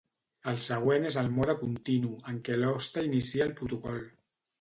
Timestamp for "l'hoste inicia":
2.63-3.47